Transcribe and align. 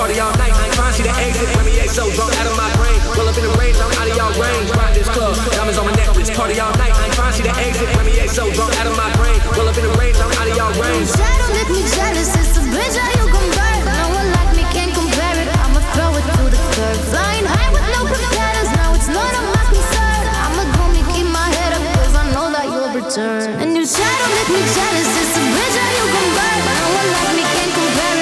ain't 0.00 0.74
trying 0.74 0.92
to 0.92 0.96
see 0.96 1.04
the 1.04 1.12
exit. 1.20 1.48
Let 1.56 1.64
me 1.66 1.76
so 1.88 2.08
drunk 2.16 2.32
out 2.40 2.46
of 2.48 2.56
my 2.56 2.70
brain. 2.80 2.96
Roll 3.12 3.28
up 3.28 3.36
in 3.36 3.44
the 3.44 3.52
range, 3.60 3.76
I'm 3.76 3.92
out 4.00 4.08
of 4.08 4.16
y'all 4.16 4.32
range. 4.40 4.70
Rock 4.72 4.94
this 4.94 5.08
club, 5.08 5.36
diamonds 5.52 5.78
on 5.78 5.86
my 5.86 5.94
necklace, 5.96 6.30
party 6.30 6.56
all 6.60 6.72
night. 6.80 6.92
I 6.96 7.04
ain't 7.04 7.14
trying 7.14 7.32
to 7.32 7.36
see 7.36 7.44
the 7.44 7.52
exit. 7.52 7.88
Let 7.96 8.06
me 8.06 8.14
so 8.28 8.48
drunk 8.52 8.72
out 8.80 8.86
of 8.86 8.96
my 8.96 9.12
brain. 9.20 9.38
Roll 9.52 9.68
up 9.68 9.76
in 9.76 9.84
the 9.84 9.92
range, 10.00 10.16
I'm 10.16 10.32
out 10.32 10.48
of 10.48 10.56
y'all 10.56 10.72
range. 10.80 11.10
Make 11.52 11.68
me 11.68 11.82
jealous, 11.92 12.30
it's 12.32 12.56
a 12.56 12.62
bridge 12.72 12.96
how 12.96 13.10
you 13.20 13.26
can 13.28 13.46
burn. 13.52 13.80
No 13.84 14.06
one 14.16 14.28
like 14.32 14.50
me 14.56 14.64
can 14.72 14.88
compare 14.96 15.36
it. 15.36 15.48
I'ma 15.60 15.80
throw 15.92 16.10
it 16.16 16.24
through 16.24 16.50
the 16.56 16.60
curb. 16.72 16.96
Flying 17.12 17.46
high 17.46 17.70
with 17.70 17.86
no 17.92 18.00
propellers, 18.08 18.70
now 18.72 18.96
it's 18.96 19.08
none 19.12 19.34
of 19.36 19.44
my 19.52 19.64
concern. 19.68 20.24
I'ma 20.46 20.62
go 20.72 20.84
me 20.88 21.02
keep 21.12 21.28
my 21.28 21.48
head 21.52 21.76
up, 21.76 21.84
cause 22.00 22.16
I 22.16 22.24
know 22.32 22.48
that 22.48 22.66
you'll 22.72 22.92
return. 22.96 23.60
And 23.60 23.76
your 23.76 23.84
shadow 23.84 24.28
make 24.40 24.50
me 24.56 24.62
jealous, 24.72 25.10
it's 25.20 25.36
a 25.36 25.42
bridge 25.52 25.76
how 25.76 25.90
you 26.00 26.06
can 26.16 26.26
burn. 26.32 26.60
No 26.80 26.88
one 26.96 27.08
like 27.12 27.32
me 27.36 27.44
can 27.44 27.68
compare 27.76 28.16
it. 28.16 28.21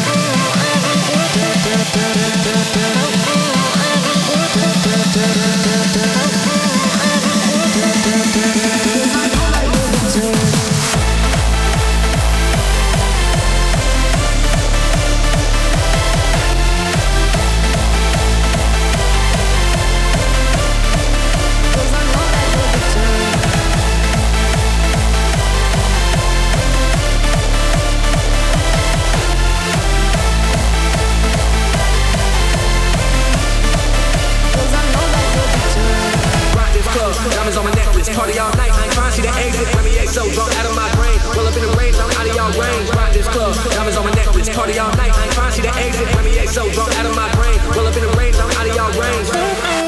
Party 38.15 38.37
all 38.39 38.51
night. 38.57 38.71
I 38.71 38.85
ain't 38.85 38.93
trying 38.93 39.11
to 39.11 39.15
see 39.15 39.21
the 39.23 39.33
exit. 39.35 39.67
Let 39.75 39.83
me 39.83 39.93
so 40.07 40.27
drunk 40.31 40.51
out 40.59 40.65
of 40.65 40.75
my 40.75 40.89
brain. 40.95 41.17
Roll 41.35 41.47
up 41.47 41.55
in 41.55 41.63
the 41.63 41.73
range, 41.77 41.95
I'm 41.95 42.11
out 42.11 42.27
of 42.27 42.35
y'all 42.35 42.53
range. 42.59 42.89
Rock 42.91 43.13
this 43.13 43.27
club, 43.27 43.55
diamonds 43.71 43.97
on 43.97 44.05
my 44.05 44.13
necklace, 44.13 44.49
party 44.49 44.79
all 44.79 44.91
night. 44.95 45.11
I 45.15 45.23
ain't 45.25 45.33
trying 45.33 45.51
to 45.51 45.55
see 45.55 45.63
the 45.63 45.73
exit. 45.75 46.07
Let 46.15 46.25
me 46.25 46.47
so 46.47 46.69
drunk 46.71 46.91
out 46.99 47.05
of 47.05 47.15
my 47.15 47.31
brain. 47.35 47.57
Roll 47.71 47.87
up 47.87 47.95
in 47.95 48.03
the 48.03 48.13
range, 48.17 48.35
I'm 48.35 48.51
out 48.51 48.67
of 48.67 48.75
y'all 48.75 48.91
range. 48.99 49.80